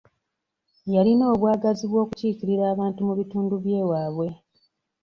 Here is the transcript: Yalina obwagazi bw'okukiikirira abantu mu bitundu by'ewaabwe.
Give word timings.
Yalina 0.93 1.25
obwagazi 1.33 1.83
bw'okukiikirira 1.87 2.63
abantu 2.73 2.99
mu 3.07 3.13
bitundu 3.19 3.53
by'ewaabwe. 3.63 4.27